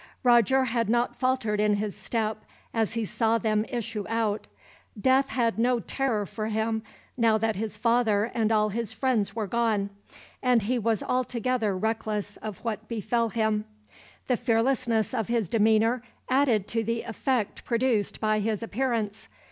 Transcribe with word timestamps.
Roger 0.23 0.63
had 0.63 0.89
not 0.89 1.15
faltered 1.19 1.59
in 1.59 1.75
his 1.75 1.95
step, 1.95 2.43
as 2.73 2.93
he 2.93 3.05
saw 3.05 3.37
them 3.37 3.63
issue 3.69 4.03
out. 4.09 4.47
Death 4.99 5.29
had 5.29 5.59
no 5.59 5.79
terror 5.79 6.25
for 6.25 6.47
him, 6.47 6.81
now 7.15 7.37
his 7.37 7.77
father 7.77 8.31
and 8.33 8.51
all 8.51 8.69
his 8.69 8.91
friends 8.91 9.35
were 9.35 9.45
gone; 9.45 9.91
and 10.41 10.63
he 10.63 10.79
was 10.79 11.03
altogether 11.03 11.77
reckless 11.77 12.35
of 12.37 12.63
what 12.63 12.87
befell 12.87 13.29
him. 13.29 13.63
The 14.25 14.37
fearlessness 14.37 15.13
of 15.13 15.27
his 15.27 15.47
demeanor 15.47 16.01
added 16.27 16.67
to 16.69 16.83
the 16.83 17.03
effect 17.03 17.63
produced 17.63 18.19
by 18.19 18.39
his 18.39 18.63
appearance. 18.63 19.27